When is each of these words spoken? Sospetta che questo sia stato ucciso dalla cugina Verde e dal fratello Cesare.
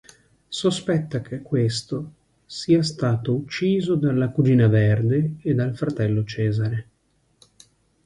Sospetta 0.49 1.21
che 1.21 1.43
questo 1.43 2.13
sia 2.47 2.81
stato 2.81 3.35
ucciso 3.35 3.93
dalla 3.93 4.29
cugina 4.29 4.65
Verde 4.67 5.35
e 5.43 5.53
dal 5.53 5.77
fratello 5.77 6.23
Cesare. 6.23 6.87